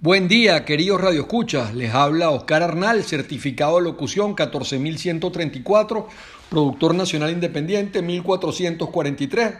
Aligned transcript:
Buen 0.00 0.28
día, 0.28 0.64
queridos 0.64 1.00
radioescuchas. 1.00 1.74
Les 1.74 1.92
habla 1.92 2.30
Oscar 2.30 2.62
Arnal, 2.62 3.02
certificado 3.02 3.78
de 3.78 3.82
locución 3.82 4.36
14134, 4.36 6.06
productor 6.48 6.94
nacional 6.94 7.32
independiente 7.32 8.00
1443. 8.00 9.54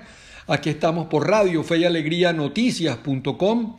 Aquí 0.47 0.71
estamos 0.71 1.09
por 1.09 1.27
Radio 1.29 1.65
Fe 1.65 1.79
y 1.79 1.87
Alegría 1.87 2.33
Noticias.com. 2.33 3.79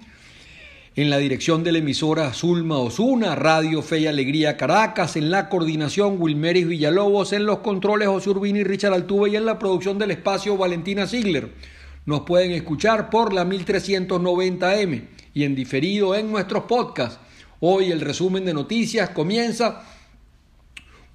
En 0.97 1.09
la 1.09 1.17
dirección 1.17 1.63
de 1.63 1.71
la 1.71 1.77
emisora 1.77 2.33
Zulma 2.33 2.77
Osuna, 2.79 3.35
Radio 3.35 3.81
Fe 3.81 3.99
y 3.99 4.07
Alegría 4.07 4.57
Caracas, 4.57 5.15
en 5.15 5.31
la 5.31 5.47
coordinación 5.47 6.17
Wilmeris 6.21 6.67
Villalobos, 6.67 7.31
en 7.31 7.45
los 7.45 7.59
controles 7.59 8.09
José 8.09 8.31
y 8.43 8.63
Richard 8.65 8.93
Altuve 8.93 9.29
y 9.29 9.37
en 9.37 9.45
la 9.45 9.57
producción 9.57 9.97
del 9.97 10.11
espacio 10.11 10.57
Valentina 10.57 11.07
Ziegler. 11.07 11.53
Nos 12.05 12.23
pueden 12.23 12.51
escuchar 12.51 13.09
por 13.09 13.31
la 13.31 13.45
1390M 13.45 15.18
y 15.33 15.43
en 15.43 15.55
diferido 15.55 16.15
en 16.15 16.31
nuestros 16.31 16.63
podcasts. 16.63 17.19
Hoy 17.59 17.91
el 17.91 18.01
resumen 18.01 18.45
de 18.45 18.53
noticias 18.53 19.09
comienza 19.09 19.83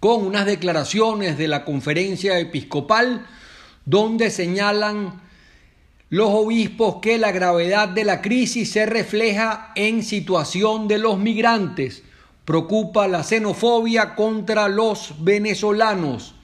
con 0.01 0.27
unas 0.27 0.45
declaraciones 0.47 1.39
de 1.39 1.49
la 1.49 1.65
conferencia 1.65 2.39
episcopal 2.39 3.27
donde 3.87 4.31
señalan 4.31 5.23
los 6.11 6.29
obispos 6.31 6.97
que 7.01 7.19
la 7.19 7.33
gravedad 7.33 7.89
de 7.89 8.05
la 8.05 8.21
crisis 8.21 8.71
se 8.71 8.87
refleja 8.87 9.73
en 9.75 10.03
situación 10.03 10.87
de 10.87 10.99
los 10.99 11.19
migrantes. 11.19 12.03
Preocupa 12.45 13.09
la 13.09 13.25
xenofobia 13.25 14.15
contra 14.15 14.69
los 14.69 15.25
venezolanos. 15.25 16.35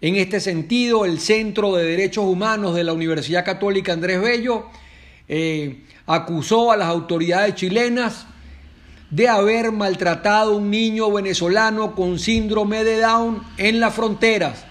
En 0.00 0.16
este 0.16 0.40
sentido, 0.40 1.04
el 1.04 1.20
Centro 1.20 1.76
de 1.76 1.84
Derechos 1.84 2.24
Humanos 2.24 2.74
de 2.74 2.82
la 2.82 2.92
Universidad 2.92 3.44
Católica 3.44 3.92
Andrés 3.92 4.20
Bello 4.20 4.66
eh, 5.28 5.84
acusó 6.06 6.72
a 6.72 6.76
las 6.76 6.88
autoridades 6.88 7.54
chilenas 7.54 8.26
de 9.10 9.28
haber 9.28 9.72
maltratado 9.72 10.52
a 10.52 10.56
un 10.56 10.70
niño 10.70 11.12
venezolano 11.12 11.94
con 11.94 12.18
síndrome 12.18 12.82
de 12.82 12.98
Down 12.98 13.42
en 13.58 13.78
las 13.78 13.94
fronteras. 13.94 14.64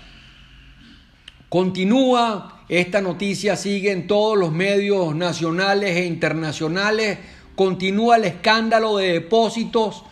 Continúa, 1.48 2.64
esta 2.68 3.02
noticia 3.02 3.56
sigue 3.56 3.92
en 3.92 4.08
todos 4.08 4.38
los 4.38 4.52
medios 4.52 5.16
nacionales 5.16 5.96
e 5.96 6.06
internacionales, 6.06 7.20
continúa 7.56 8.16
el 8.16 8.26
escándalo 8.26 8.98
de 8.98 9.14
depósitos 9.14 10.04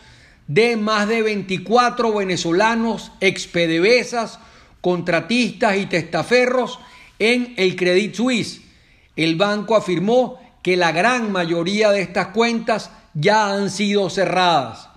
de 0.48 0.78
más 0.78 1.08
de 1.08 1.22
24 1.22 2.14
venezolanos 2.14 3.12
expedevesas, 3.22 4.40
contratistas 4.82 5.78
y 5.78 5.86
testaferros 5.86 6.80
en 7.20 7.54
el 7.58 7.76
Credit 7.76 8.14
Suisse. 8.14 8.62
El 9.16 9.36
banco 9.36 9.76
afirmó 9.76 10.40
que 10.70 10.78
la 10.78 10.92
gran 10.92 11.32
mayoría 11.32 11.90
de 11.90 12.02
estas 12.02 12.28
cuentas 12.28 12.92
ya 13.16 13.52
han 13.52 13.72
sido 13.72 14.08
cerradas. 14.12 14.88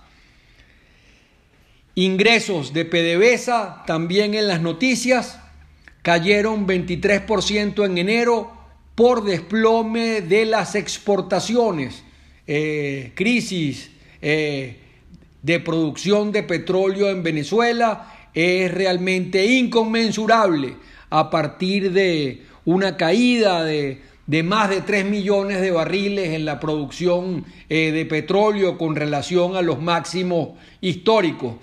Ingresos 1.95 2.73
de 2.73 2.85
PDVSA 2.85 3.81
también 3.87 4.35
en 4.35 4.47
las 4.47 4.61
noticias 4.61 5.39
cayeron 6.03 6.67
23% 6.67 7.87
en 7.87 7.97
enero 7.97 8.51
por 8.93 9.23
desplome 9.23 10.21
de 10.21 10.45
las 10.45 10.75
exportaciones, 10.75 12.03
eh, 12.45 13.11
crisis 13.15 13.89
eh, 14.21 14.77
de 15.41 15.59
producción 15.59 16.31
de 16.31 16.43
petróleo 16.43 17.09
en 17.09 17.23
Venezuela 17.23 18.29
es 18.31 18.71
realmente 18.71 19.43
inconmensurable 19.43 20.75
a 21.09 21.31
partir 21.31 21.91
de 21.91 22.43
una 22.63 22.95
caída 22.95 23.63
de 23.63 24.12
de 24.25 24.43
más 24.43 24.69
de 24.69 24.81
3 24.81 25.05
millones 25.05 25.61
de 25.61 25.71
barriles 25.71 26.29
en 26.29 26.45
la 26.45 26.59
producción 26.59 27.45
eh, 27.69 27.91
de 27.91 28.05
petróleo 28.05 28.77
con 28.77 28.95
relación 28.95 29.55
a 29.55 29.61
los 29.61 29.81
máximos 29.81 30.49
históricos. 30.81 31.55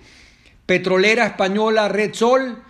Petrolera 0.66 1.26
española 1.26 1.88
Red 1.88 2.14
Sol 2.14 2.62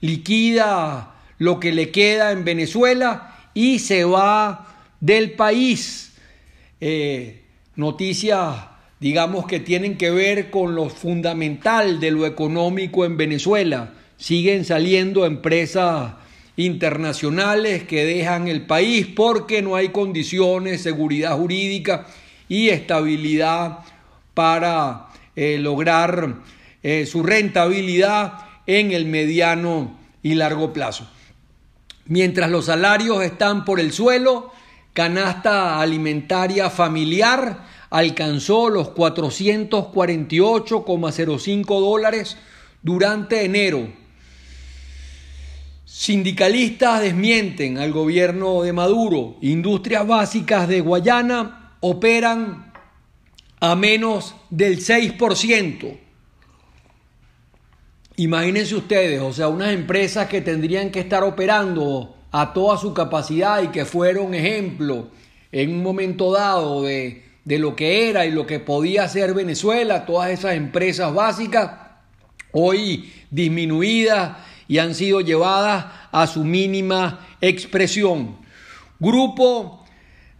liquida 0.00 1.14
lo 1.38 1.58
que 1.58 1.72
le 1.72 1.90
queda 1.90 2.32
en 2.32 2.44
Venezuela 2.44 3.50
y 3.54 3.78
se 3.78 4.04
va 4.04 4.84
del 5.00 5.32
país. 5.32 6.12
Eh, 6.80 7.42
noticias, 7.74 8.54
digamos, 9.00 9.46
que 9.46 9.60
tienen 9.60 9.96
que 9.96 10.10
ver 10.10 10.50
con 10.50 10.74
lo 10.74 10.90
fundamental 10.90 12.00
de 12.00 12.10
lo 12.10 12.26
económico 12.26 13.04
en 13.04 13.16
Venezuela. 13.16 13.94
Siguen 14.18 14.64
saliendo 14.64 15.24
empresas 15.24 16.12
internacionales 16.58 17.84
que 17.84 18.04
dejan 18.04 18.46
el 18.48 18.66
país 18.66 19.06
porque 19.06 19.62
no 19.62 19.76
hay 19.76 19.90
condiciones, 19.90 20.82
seguridad 20.82 21.36
jurídica 21.36 22.08
y 22.48 22.70
estabilidad 22.70 23.78
para 24.34 25.06
eh, 25.36 25.58
lograr 25.58 26.34
eh, 26.82 27.06
su 27.06 27.22
rentabilidad 27.22 28.40
en 28.66 28.90
el 28.90 29.06
mediano 29.06 29.96
y 30.20 30.34
largo 30.34 30.72
plazo. 30.72 31.08
Mientras 32.06 32.50
los 32.50 32.64
salarios 32.64 33.22
están 33.22 33.64
por 33.64 33.78
el 33.78 33.92
suelo, 33.92 34.50
canasta 34.92 35.80
alimentaria 35.80 36.70
familiar 36.70 37.68
alcanzó 37.88 38.68
los 38.68 38.88
448,05 38.94 41.80
dólares 41.80 42.36
durante 42.82 43.44
enero 43.44 44.07
Sindicalistas 45.98 47.00
desmienten 47.00 47.76
al 47.76 47.90
gobierno 47.90 48.62
de 48.62 48.72
Maduro. 48.72 49.34
Industrias 49.40 50.06
básicas 50.06 50.68
de 50.68 50.80
Guayana 50.80 51.72
operan 51.80 52.72
a 53.58 53.74
menos 53.74 54.36
del 54.48 54.78
6%. 54.78 55.98
Imagínense 58.14 58.76
ustedes, 58.76 59.20
o 59.20 59.32
sea, 59.32 59.48
unas 59.48 59.72
empresas 59.72 60.28
que 60.28 60.40
tendrían 60.40 60.92
que 60.92 61.00
estar 61.00 61.24
operando 61.24 62.14
a 62.30 62.52
toda 62.52 62.78
su 62.78 62.94
capacidad 62.94 63.60
y 63.60 63.68
que 63.68 63.84
fueron 63.84 64.34
ejemplo 64.34 65.08
en 65.50 65.70
un 65.70 65.82
momento 65.82 66.30
dado 66.30 66.84
de, 66.84 67.24
de 67.44 67.58
lo 67.58 67.74
que 67.74 68.08
era 68.08 68.24
y 68.24 68.30
lo 68.30 68.46
que 68.46 68.60
podía 68.60 69.08
ser 69.08 69.34
Venezuela, 69.34 70.06
todas 70.06 70.30
esas 70.30 70.54
empresas 70.54 71.12
básicas, 71.12 71.72
hoy 72.52 73.12
disminuidas 73.32 74.46
y 74.68 74.78
han 74.78 74.94
sido 74.94 75.20
llevadas 75.22 75.86
a 76.12 76.26
su 76.26 76.44
mínima 76.44 77.26
expresión. 77.40 78.36
Grupo 79.00 79.84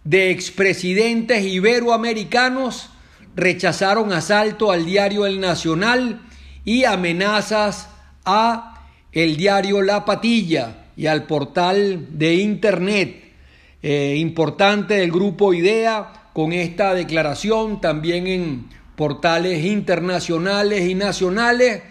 de 0.05 0.31
expresidentes 0.31 1.44
iberoamericanos 1.44 2.91
rechazaron 3.34 4.12
asalto 4.12 4.71
al 4.71 4.84
diario 4.84 5.27
El 5.27 5.41
Nacional 5.41 6.21
y 6.65 6.84
amenazas 6.84 7.88
a 8.25 8.87
el 9.12 9.37
diario 9.37 9.81
La 9.83 10.05
Patilla 10.05 10.87
y 10.97 11.06
al 11.06 11.25
portal 11.25 12.06
de 12.11 12.34
internet 12.34 13.25
eh, 13.83 14.17
importante 14.19 14.94
del 14.94 15.12
grupo 15.12 15.55
IDEA 15.55 16.31
con 16.33 16.53
esta 16.53 16.94
declaración 16.94 17.81
también 17.81 18.27
en 18.27 18.69
portales 18.97 19.65
internacionales 19.65 20.88
y 20.88 20.94
nacionales 20.97 21.83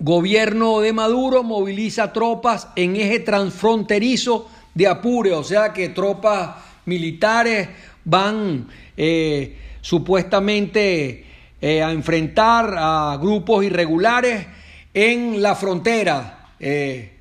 Gobierno 0.00 0.78
de 0.78 0.92
Maduro 0.92 1.42
moviliza 1.42 2.12
tropas 2.12 2.68
en 2.76 2.94
eje 2.94 3.18
transfronterizo 3.18 4.48
de 4.72 4.86
Apure, 4.86 5.32
o 5.32 5.42
sea 5.42 5.72
que 5.72 5.88
tropas 5.88 6.50
militares 6.84 7.68
van 8.04 8.68
eh, 8.96 9.56
supuestamente 9.80 11.26
eh, 11.60 11.82
a 11.82 11.90
enfrentar 11.90 12.76
a 12.78 13.18
grupos 13.20 13.64
irregulares 13.64 14.46
en 14.94 15.42
la 15.42 15.56
frontera. 15.56 16.50
Eh, 16.60 17.14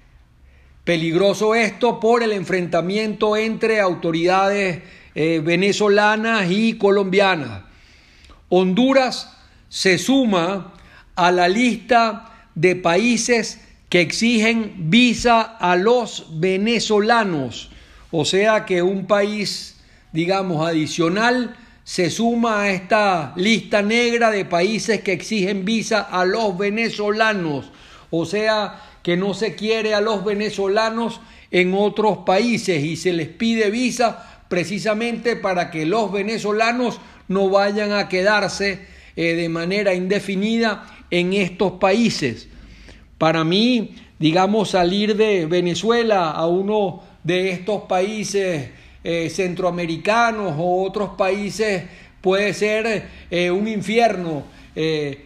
peligroso 0.84 1.56
esto 1.56 2.00
por 2.00 2.22
el 2.22 2.32
enfrentamiento 2.32 3.36
entre 3.36 3.82
autoridades 3.82 4.82
venezolanas 5.16 6.50
y 6.50 6.78
colombianas. 6.78 7.64
Honduras 8.50 9.36
se 9.68 9.98
suma 9.98 10.74
a 11.16 11.32
la 11.32 11.50
lista 11.50 12.37
de 12.58 12.76
países 12.76 13.60
que 13.88 14.02
exigen 14.02 14.90
visa 14.90 15.42
a 15.42 15.76
los 15.76 16.40
venezolanos. 16.40 17.70
O 18.10 18.26
sea 18.26 18.66
que 18.66 18.82
un 18.82 19.06
país, 19.06 19.80
digamos, 20.12 20.68
adicional 20.68 21.56
se 21.84 22.10
suma 22.10 22.64
a 22.64 22.72
esta 22.72 23.34
lista 23.36 23.84
negra 23.84 24.32
de 24.32 24.44
países 24.44 25.02
que 25.02 25.14
exigen 25.14 25.66
visa 25.66 26.02
a 26.02 26.26
los 26.26 26.58
venezolanos. 26.58 27.72
O 28.10 28.26
sea 28.26 28.82
que 29.04 29.16
no 29.18 29.36
se 29.36 29.54
quiere 29.54 29.94
a 29.94 30.02
los 30.02 30.26
venezolanos 30.26 31.22
en 31.52 31.76
otros 31.76 32.20
países 32.26 32.84
y 32.84 32.96
se 32.96 33.14
les 33.14 33.28
pide 33.28 33.70
visa 33.70 34.42
precisamente 34.50 35.36
para 35.36 35.70
que 35.70 35.86
los 35.86 36.12
venezolanos 36.12 37.00
no 37.28 37.50
vayan 37.50 37.92
a 37.92 38.10
quedarse 38.10 38.88
eh, 39.16 39.36
de 39.36 39.48
manera 39.48 39.94
indefinida 39.94 40.97
en 41.12 41.34
estos 41.34 41.74
países. 41.74 42.48
Para 43.18 43.44
mí, 43.44 43.96
digamos, 44.20 44.72
salir 44.72 45.16
de 45.16 45.46
Venezuela 45.46 46.32
a 46.32 46.48
uno 46.48 47.02
de 47.24 47.52
estos 47.52 47.84
países 47.84 48.70
eh, 49.04 49.30
centroamericanos 49.30 50.56
o 50.58 50.84
otros 50.84 51.12
países 51.18 51.84
puede 52.22 52.54
ser 52.54 53.08
un 53.52 53.68
infierno, 53.68 54.44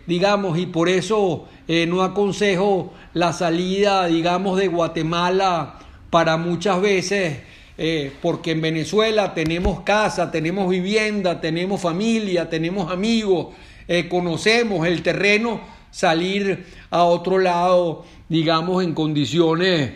digamos, 0.06 0.60
y 0.60 0.68
por 0.68 0.88
eso 0.88 1.48
no 1.88 2.04
aconsejo 2.04 2.94
la 3.14 3.34
salida, 3.34 4.06
digamos, 4.06 4.60
de 4.60 4.68
Guatemala 4.68 5.80
para 6.12 6.38
muchas 6.38 6.80
veces 6.80 7.40
eh, 7.84 8.12
porque 8.22 8.52
en 8.52 8.62
Venezuela 8.62 9.34
tenemos 9.34 9.82
casa, 9.82 10.30
tenemos 10.30 10.70
vivienda, 10.70 11.42
tenemos 11.42 11.82
familia, 11.82 12.48
tenemos 12.48 12.92
amigos, 12.92 13.56
eh, 13.88 14.08
conocemos 14.08 14.88
el 14.88 15.02
terreno, 15.04 15.62
salir 15.92 16.66
a 16.90 17.04
otro 17.04 17.38
lado, 17.38 18.06
digamos, 18.30 18.84
en 18.84 18.94
condiciones 18.94 19.92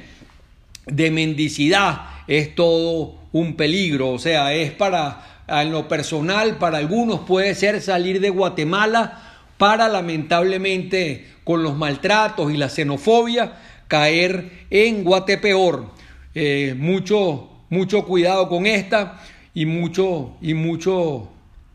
de 0.86 1.12
mendicidad, 1.12 2.02
es 2.28 2.54
todo 2.56 3.16
un 3.32 3.56
peligro, 3.56 4.12
o 4.12 4.20
sea, 4.20 4.54
es 4.54 4.72
para, 4.72 5.44
en 5.48 5.72
lo 5.72 5.88
personal, 5.88 6.58
para 6.58 6.78
algunos 6.78 7.22
puede 7.22 7.56
ser 7.56 7.82
salir 7.82 8.20
de 8.20 8.30
Guatemala 8.30 9.22
para 9.58 9.88
lamentablemente 9.88 11.28
con 11.44 11.64
los 11.64 11.76
maltratos 11.76 12.52
y 12.52 12.58
la 12.58 12.70
xenofobia 12.70 13.54
caer 13.88 14.66
en 14.70 15.04
Guatepeor. 15.04 15.94
Eh, 16.34 16.76
mucho 16.78 17.50
mucho 17.70 18.06
cuidado 18.06 18.48
con 18.48 18.66
esta 18.66 19.22
y 19.54 19.66
mucho 19.66 20.34
y 20.42 20.54
mucho 20.54 21.30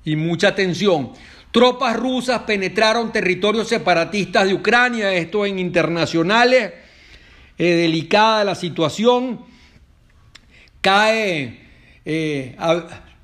y 0.05 0.17
mucha 0.17 0.49
atención. 0.49 1.11
Tropas 1.53 1.97
rusas 1.97 2.43
penetraron 2.43 3.11
territorios 3.11 3.69
separatistas 3.69 4.47
de 4.47 4.55
Ucrania, 4.55 5.13
esto 5.13 5.45
en 5.45 5.59
internacionales, 5.59 6.73
eh, 7.59 7.65
delicada 7.75 8.45
la 8.45 8.55
situación, 8.55 9.41
cae 10.81 11.61
eh, 12.05 12.57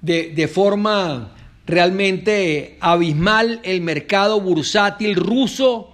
de, 0.00 0.30
de 0.30 0.48
forma 0.48 1.36
realmente 1.66 2.76
abismal 2.80 3.60
el 3.62 3.80
mercado 3.80 4.40
bursátil 4.40 5.14
ruso, 5.14 5.92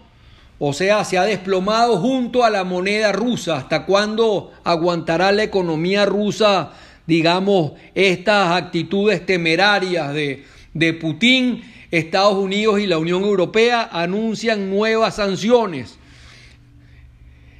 o 0.58 0.72
sea, 0.72 1.04
se 1.04 1.18
ha 1.18 1.24
desplomado 1.24 1.98
junto 1.98 2.44
a 2.44 2.50
la 2.50 2.62
moneda 2.64 3.10
rusa. 3.10 3.56
¿Hasta 3.56 3.84
cuándo 3.84 4.52
aguantará 4.64 5.32
la 5.32 5.42
economía 5.42 6.06
rusa, 6.06 6.72
digamos, 7.06 7.72
estas 7.94 8.52
actitudes 8.52 9.26
temerarias 9.26 10.14
de, 10.14 10.44
de 10.72 10.92
Putin? 10.94 11.64
Estados 11.92 12.34
Unidos 12.34 12.80
y 12.80 12.86
la 12.86 12.96
Unión 12.96 13.22
Europea 13.22 13.88
anuncian 13.92 14.70
nuevas 14.70 15.16
sanciones. 15.16 15.98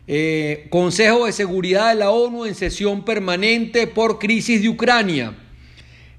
Eh, 0.07 0.67
Consejo 0.71 1.27
de 1.27 1.33
Seguridad 1.33 1.91
de 1.91 1.97
la 1.97 2.11
ONU 2.11 2.47
en 2.47 2.55
sesión 2.55 3.05
permanente 3.05 3.87
por 3.87 4.19
crisis 4.19 4.63
de 4.63 4.71
Ucrania. 4.71 5.35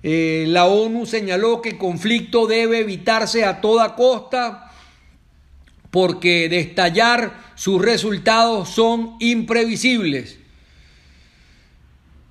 Eh, 0.03 0.45
la 0.47 0.65
ONU 0.65 1.07
señaló 1.07 1.61
que 1.61 1.69
el 1.69 1.77
conflicto 1.79 2.45
debe 2.45 2.79
evitarse 2.79 3.45
a 3.45 3.61
toda 3.61 3.95
costa 3.95 4.71
porque 5.89 6.49
de 6.49 6.59
estallar 6.59 7.53
sus 7.55 7.81
resultados 7.81 8.69
son 8.69 9.15
imprevisibles. 9.19 10.37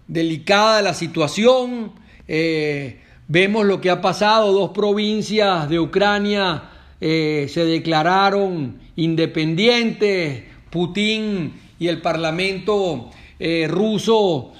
Delicada 0.07 0.81
la 0.81 0.95
situación, 0.95 1.93
eh, 2.29 3.01
vemos 3.33 3.65
lo 3.65 3.81
que 3.81 3.89
ha 3.89 4.03
pasado, 4.03 4.53
dos 4.53 4.73
provincias 4.73 5.67
de 5.71 5.81
Ucrania 5.81 6.65
eh, 7.01 7.47
se 7.49 7.65
declararon 7.65 8.79
independientes, 8.97 10.43
Putin 10.69 11.55
y 11.79 11.89
el 11.89 12.03
Parlamento 12.03 13.09
eh, 13.39 13.67
ruso 13.69 14.53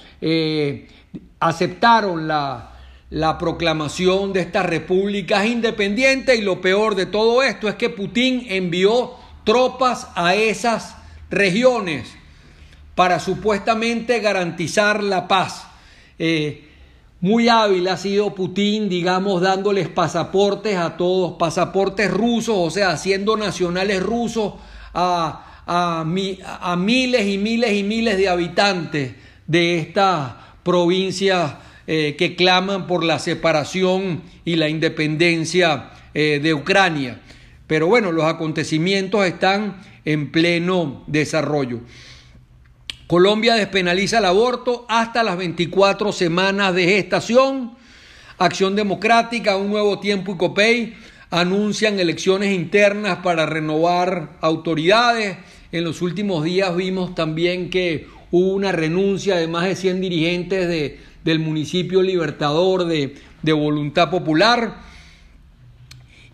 aceptaron 1.39 2.27
la, 2.27 2.71
la 3.11 3.37
proclamación 3.37 4.33
de 4.33 4.39
estas 4.39 4.65
repúblicas 4.65 5.45
independientes 5.45 6.39
y 6.39 6.41
lo 6.41 6.61
peor 6.61 6.95
de 6.95 7.05
todo 7.05 7.43
esto 7.43 7.69
es 7.69 7.75
que 7.75 7.91
Putin 7.91 8.47
envió 8.49 9.11
tropas 9.43 10.07
a 10.15 10.33
esas 10.33 10.95
regiones 11.29 12.11
para 12.95 13.19
supuestamente 13.19 14.19
garantizar 14.19 15.03
la 15.03 15.27
paz. 15.27 15.67
Eh, 16.17 16.69
muy 17.23 17.47
hábil 17.47 17.87
ha 17.87 17.95
sido 17.95 18.35
Putin, 18.35 18.89
digamos, 18.89 19.41
dándoles 19.41 19.87
pasaportes 19.87 20.75
a 20.75 20.97
todos, 20.97 21.37
pasaportes 21.39 22.11
rusos, 22.11 22.55
o 22.57 22.69
sea, 22.69 22.89
haciendo 22.89 23.37
nacionales 23.37 24.03
rusos 24.03 24.55
a, 24.93 25.63
a, 25.65 26.03
miles 26.03 27.25
y 27.25 27.37
miles 27.37 27.73
y 27.75 27.83
miles 27.83 28.17
de 28.17 28.27
habitantes 28.27 29.13
de 29.47 29.77
estas 29.77 30.33
provincias 30.63 31.53
eh, 31.87 32.17
que 32.17 32.35
claman 32.35 32.87
por 32.87 33.05
la 33.05 33.19
separación 33.19 34.21
y 34.43 34.57
la 34.57 34.67
independencia 34.67 35.91
eh, 36.13 36.41
de 36.43 36.53
Ucrania. 36.53 37.21
Pero 37.67 37.87
bueno, 37.87 38.11
los 38.11 38.25
acontecimientos 38.25 39.25
están 39.25 39.81
en 40.03 40.29
pleno 40.29 41.05
desarrollo. 41.07 41.79
Colombia 43.07 43.55
despenaliza 43.55 44.19
el 44.19 44.25
aborto 44.25 44.85
hasta 44.87 45.23
las 45.23 45.37
24 45.37 46.11
semanas 46.13 46.73
de 46.73 46.85
gestación. 46.85 47.75
Acción 48.37 48.75
Democrática, 48.75 49.57
Un 49.57 49.69
Nuevo 49.69 49.99
Tiempo 49.99 50.33
y 50.33 50.37
COPEI 50.37 50.93
anuncian 51.29 51.99
elecciones 51.99 52.53
internas 52.53 53.19
para 53.23 53.45
renovar 53.45 54.37
autoridades. 54.39 55.37
En 55.71 55.83
los 55.83 56.01
últimos 56.01 56.43
días 56.43 56.75
vimos 56.75 57.15
también 57.15 57.69
que 57.69 58.07
hubo 58.31 58.53
una 58.53 58.71
renuncia 58.71 59.35
de 59.35 59.47
más 59.47 59.65
de 59.65 59.75
100 59.75 60.01
dirigentes 60.01 60.67
de, 60.67 60.99
del 61.23 61.39
municipio 61.39 62.01
libertador 62.01 62.85
de, 62.85 63.15
de 63.41 63.53
Voluntad 63.53 64.09
Popular. 64.09 64.77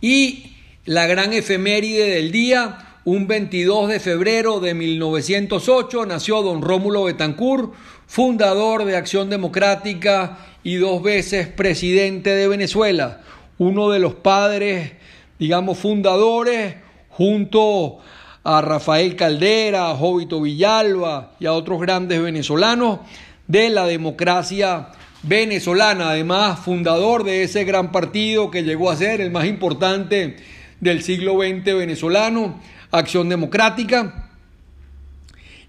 Y 0.02 0.54
la 0.86 1.08
gran 1.08 1.34
efeméride 1.34 2.10
del 2.10 2.32
día, 2.32 2.89
un 3.10 3.26
22 3.26 3.90
de 3.90 4.00
febrero 4.00 4.60
de 4.60 4.76
1908, 4.76 6.06
nació 6.06 6.44
don 6.44 6.62
Rómulo 6.62 7.06
Betancourt, 7.06 7.74
fundador 8.06 8.86
de 8.86 8.96
Acción 8.96 9.32
Democrática 9.32 10.38
y 10.64 10.76
dos 10.76 11.02
veces 11.02 11.48
presidente 11.48 12.30
de 12.36 12.48
Venezuela, 12.48 13.22
uno 13.58 13.90
de 13.90 13.98
los 13.98 14.14
padres, 14.14 14.92
digamos, 15.40 15.80
fundadores, 15.80 16.76
junto 17.10 17.98
a 18.44 18.62
Rafael 18.62 19.16
Caldera, 19.16 19.90
a 19.90 19.98
Villalba 20.42 21.32
y 21.40 21.48
a 21.48 21.54
otros 21.54 21.82
grandes 21.82 22.22
venezolanos 22.22 23.00
de 23.48 23.72
la 23.72 23.88
democracia 23.88 24.90
venezolana, 25.24 26.12
además 26.12 26.60
fundador 26.60 27.24
de 27.24 27.42
ese 27.42 27.64
gran 27.64 27.92
partido 27.92 28.52
que 28.52 28.62
llegó 28.62 28.92
a 28.92 28.96
ser 28.96 29.20
el 29.20 29.32
más 29.32 29.46
importante 29.46 30.38
del 30.80 31.02
siglo 31.02 31.40
XX 31.40 31.66
venezolano, 31.76 32.60
Acción 32.92 33.30
Democrática. 33.30 34.30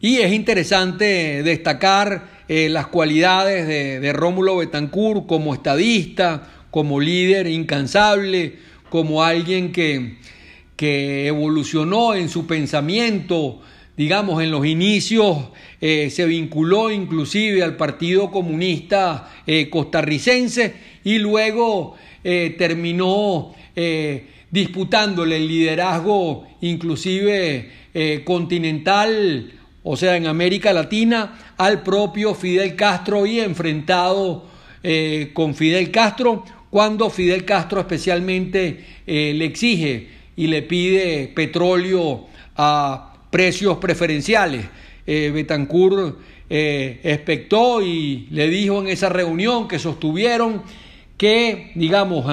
Y 0.01 0.19
es 0.19 0.33
interesante 0.33 1.43
destacar 1.43 2.41
eh, 2.49 2.69
las 2.71 2.87
cualidades 2.87 3.69
de, 3.69 4.13
Rómulo 4.15 4.57
Betancourt 4.57 5.27
como 5.27 5.53
estadista, 5.53 6.49
como 6.71 6.99
líder 7.01 7.47
incansable, 7.47 8.57
como 8.89 9.23
alguien 9.23 9.73
que, 9.73 10.17
que 10.75 11.27
evolucionó 11.27 12.15
en 12.15 12.31
su 12.31 12.47
pensamiento, 12.47 13.61
digamos, 13.97 14.43
en 14.43 14.51
los 14.51 14.65
inicios 14.65 15.51
eh, 15.83 16.09
se 16.11 16.25
vinculó 16.25 16.91
inclusive 16.91 17.63
al 17.63 17.77
Partido 17.77 18.31
Comunista 18.31 19.31
eh, 19.47 19.69
costarricense 19.69 20.75
y 21.05 21.19
luego 21.19 21.97
terminó 22.23 23.55
disputándole 24.51 25.37
el 25.37 25.49
liderazgo 25.49 26.47
inclusive 26.61 27.71
continental, 28.25 29.53
o 29.83 29.97
sea, 29.97 30.17
en 30.17 30.27
América 30.27 30.73
Latina, 30.73 31.55
al 31.57 31.83
propio 31.83 32.35
Fidel 32.35 32.77
Castro 32.77 33.27
y 33.27 33.41
enfrentado 33.41 34.47
con 35.33 35.55
Fidel 35.55 35.91
Castro, 35.91 36.45
cuando 36.71 37.11
Fidel 37.11 37.45
Castro 37.45 37.81
especialmente 37.81 38.85
le 39.07 39.45
exige 39.45 40.09
y 40.37 40.47
le 40.47 40.63
pide 40.63 41.29
petróleo 41.35 42.27
a 42.57 43.11
precios 43.31 43.79
preferenciales. 43.79 44.67
Eh, 45.07 45.31
Betancourt 45.33 46.19
eh, 46.49 47.01
expectó 47.03 47.83
y 47.83 48.27
le 48.31 48.49
dijo 48.49 48.81
en 48.81 48.89
esa 48.89 49.09
reunión 49.09 49.69
que 49.69 49.79
sostuvieron 49.79 50.63
que, 51.17 51.73
digamos, 51.75 52.27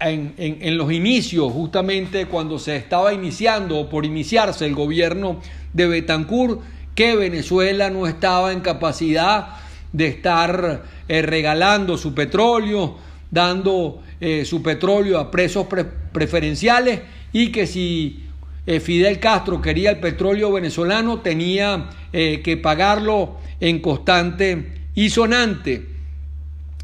en, 0.00 0.76
los 0.76 0.92
inicios, 0.92 1.52
justamente 1.52 2.26
cuando 2.26 2.58
se 2.58 2.76
estaba 2.76 3.12
iniciando 3.12 3.78
o 3.78 3.88
por 3.88 4.04
iniciarse 4.04 4.66
el 4.66 4.74
gobierno 4.74 5.40
de 5.72 5.86
Betancourt, 5.88 6.60
que 6.94 7.16
Venezuela 7.16 7.90
no 7.90 8.06
estaba 8.06 8.52
en 8.52 8.60
capacidad 8.60 9.56
de 9.92 10.08
estar 10.08 10.84
eh, 11.08 11.22
regalando 11.22 11.96
su 11.96 12.14
petróleo, 12.14 12.96
dando 13.30 14.02
eh, 14.20 14.44
su 14.44 14.62
petróleo 14.62 15.18
a 15.18 15.30
precios 15.30 15.66
preferenciales 16.12 17.00
y 17.32 17.52
que 17.52 17.66
si 17.66 18.24
eh, 18.66 18.80
Fidel 18.80 19.18
Castro 19.18 19.60
quería 19.60 19.90
el 19.90 19.98
petróleo 19.98 20.52
venezolano, 20.52 21.20
tenía 21.20 21.90
que 22.10 22.56
pagarlo 22.56 23.36
en 23.60 23.80
constante 23.80 24.72
y 24.94 25.10
sonante. 25.10 25.97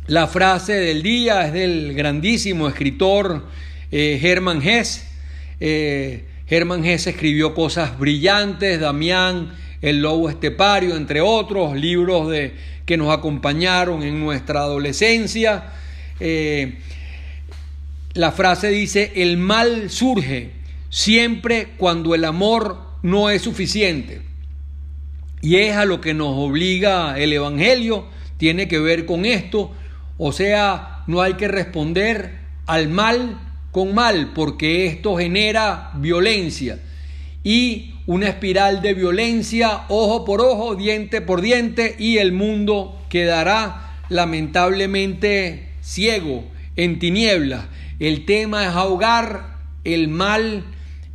La 0.06 0.26
frase 0.26 0.74
del 0.74 1.02
día 1.02 1.46
es 1.46 1.54
del 1.54 1.94
grandísimo 1.94 2.68
escritor 2.68 3.46
eh, 3.90 4.20
Hermann 4.22 4.60
Hesse. 4.60 5.02
Eh, 5.60 6.26
Hesse 6.46 7.06
escribió 7.06 7.54
cosas 7.54 7.98
brillantes, 7.98 8.80
Damián, 8.80 9.54
El 9.80 10.02
Lobo 10.02 10.28
Estepario, 10.28 10.94
entre 10.94 11.22
otros, 11.22 11.74
libros 11.74 12.30
que 12.84 12.96
nos 12.98 13.16
acompañaron 13.16 14.02
en 14.02 14.20
nuestra 14.20 14.60
adolescencia. 14.60 15.72
Eh, 16.20 16.80
la 18.12 18.30
frase 18.30 18.68
dice, 18.68 19.10
el 19.16 19.38
mal 19.38 19.88
surge 19.88 20.50
siempre 20.90 21.68
cuando 21.78 22.14
el 22.14 22.26
amor 22.26 22.78
no 23.02 23.30
es 23.30 23.40
suficiente. 23.40 24.20
Y 25.40 25.56
es 25.56 25.74
a 25.76 25.86
lo 25.86 26.02
que 26.02 26.12
nos 26.12 26.36
obliga 26.36 27.18
el 27.18 27.32
Evangelio, 27.32 28.04
tiene 28.36 28.68
que 28.68 28.78
ver 28.78 29.06
con 29.06 29.24
esto. 29.24 29.74
O 30.16 30.32
sea, 30.32 31.02
no 31.06 31.20
hay 31.20 31.34
que 31.34 31.48
responder 31.48 32.38
al 32.66 32.88
mal 32.88 33.38
con 33.72 33.94
mal, 33.94 34.32
porque 34.34 34.86
esto 34.86 35.16
genera 35.16 35.90
violencia. 35.96 36.78
Y 37.42 37.94
una 38.06 38.28
espiral 38.28 38.82
de 38.82 38.94
violencia, 38.94 39.82
ojo 39.88 40.24
por 40.24 40.40
ojo, 40.40 40.76
diente 40.76 41.20
por 41.20 41.40
diente, 41.40 41.96
y 41.98 42.18
el 42.18 42.32
mundo 42.32 43.02
quedará 43.08 43.98
lamentablemente 44.08 45.70
ciego, 45.80 46.44
en 46.76 46.98
tinieblas. 46.98 47.66
El 47.98 48.24
tema 48.24 48.64
es 48.64 48.70
ahogar 48.70 49.58
el 49.84 50.08
mal, 50.08 50.64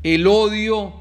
el 0.03 0.27
odio, 0.27 0.93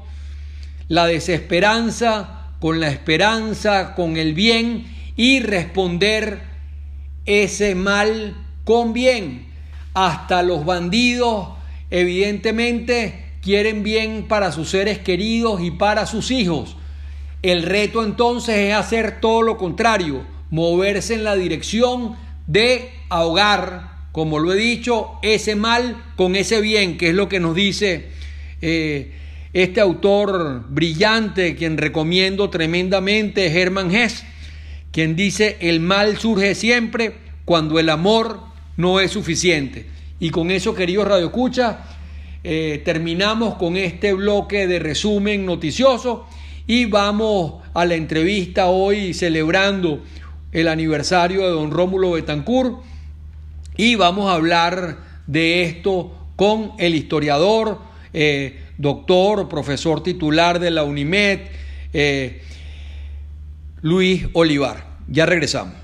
la 0.87 1.05
desesperanza 1.05 2.39
con 2.59 2.79
la 2.79 2.89
esperanza, 2.89 3.95
con 3.95 4.17
el 4.17 4.33
bien 4.33 4.85
y 5.15 5.39
responder 5.39 6.48
ese 7.29 7.75
mal 7.75 8.35
con 8.65 8.91
bien. 8.91 9.47
Hasta 9.93 10.43
los 10.43 10.65
bandidos 10.65 11.49
evidentemente 11.89 13.25
quieren 13.41 13.83
bien 13.83 14.25
para 14.27 14.51
sus 14.51 14.69
seres 14.69 14.97
queridos 14.99 15.61
y 15.61 15.71
para 15.71 16.05
sus 16.05 16.31
hijos. 16.31 16.75
El 17.41 17.63
reto 17.63 18.03
entonces 18.03 18.57
es 18.57 18.73
hacer 18.73 19.21
todo 19.21 19.43
lo 19.43 19.57
contrario, 19.57 20.25
moverse 20.49 21.13
en 21.13 21.23
la 21.23 21.35
dirección 21.35 22.17
de 22.47 22.91
ahogar 23.09 23.99
como 24.11 24.39
lo 24.39 24.51
he 24.53 24.57
dicho, 24.57 25.11
ese 25.21 25.55
mal 25.55 26.03
con 26.15 26.35
ese 26.35 26.61
bien, 26.61 26.97
que 26.97 27.09
es 27.09 27.15
lo 27.15 27.29
que 27.29 27.39
nos 27.39 27.55
dice 27.55 28.07
eh, 28.61 29.13
este 29.53 29.81
autor 29.81 30.65
brillante, 30.67 31.55
quien 31.55 31.77
recomiendo 31.77 32.49
tremendamente, 32.49 33.45
Hermann 33.61 33.95
Hess, 33.95 34.23
quien 34.91 35.15
dice, 35.15 35.57
el 35.61 35.79
mal 35.79 36.17
surge 36.17 36.55
siempre 36.55 37.15
cuando 37.45 37.79
el 37.79 37.89
amor 37.89 38.39
no 38.77 38.99
es 38.99 39.11
suficiente. 39.11 39.85
Y 40.19 40.29
con 40.31 40.51
eso, 40.51 40.73
queridos 40.73 41.07
Radio 41.07 41.27
Escucha, 41.27 41.79
eh, 42.43 42.81
terminamos 42.85 43.55
con 43.55 43.75
este 43.75 44.13
bloque 44.13 44.67
de 44.67 44.79
resumen 44.79 45.45
noticioso 45.45 46.25
y 46.67 46.85
vamos 46.85 47.63
a 47.73 47.85
la 47.85 47.95
entrevista 47.95 48.67
hoy 48.67 49.13
celebrando 49.13 50.03
el 50.51 50.67
aniversario 50.67 51.41
de 51.41 51.49
don 51.49 51.71
Rómulo 51.71 52.11
Betancourt 52.11 52.77
y 53.75 53.95
vamos 53.95 54.29
a 54.29 54.35
hablar 54.35 54.97
de 55.27 55.63
esto 55.63 56.11
con 56.35 56.71
el 56.79 56.95
historiador, 56.95 57.79
eh, 58.13 58.59
doctor, 58.77 59.49
profesor 59.49 60.01
titular 60.01 60.59
de 60.59 60.71
la 60.71 60.83
UNIMED, 60.83 61.39
eh, 61.93 62.41
Luis 63.81 64.27
Olivar. 64.33 64.83
Ya 65.07 65.25
regresamos. 65.25 65.78